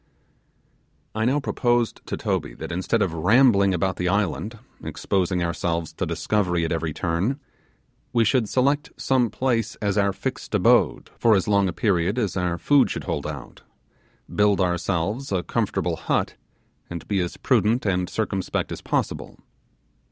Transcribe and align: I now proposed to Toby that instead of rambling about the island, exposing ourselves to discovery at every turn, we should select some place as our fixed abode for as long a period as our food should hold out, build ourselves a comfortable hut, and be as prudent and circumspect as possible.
I 1.13 1.25
now 1.25 1.39
proposed 1.39 2.03
to 2.07 2.17
Toby 2.17 2.55
that 2.55 2.71
instead 2.71 3.03
of 3.03 3.13
rambling 3.13 3.71
about 3.71 3.97
the 3.97 4.09
island, 4.09 4.57
exposing 4.83 5.43
ourselves 5.43 5.93
to 5.93 6.07
discovery 6.07 6.65
at 6.65 6.71
every 6.71 6.91
turn, 6.91 7.39
we 8.11 8.25
should 8.25 8.49
select 8.49 8.89
some 8.97 9.29
place 9.29 9.75
as 9.75 9.99
our 9.99 10.11
fixed 10.11 10.55
abode 10.55 11.11
for 11.19 11.35
as 11.35 11.47
long 11.47 11.69
a 11.69 11.71
period 11.71 12.17
as 12.17 12.35
our 12.35 12.57
food 12.57 12.89
should 12.89 13.03
hold 13.03 13.27
out, 13.27 13.61
build 14.33 14.59
ourselves 14.59 15.31
a 15.31 15.43
comfortable 15.43 15.97
hut, 15.97 16.33
and 16.89 17.07
be 17.07 17.19
as 17.19 17.37
prudent 17.37 17.85
and 17.85 18.09
circumspect 18.09 18.71
as 18.71 18.81
possible. 18.81 19.37